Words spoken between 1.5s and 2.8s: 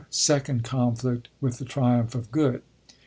the triumph of Good).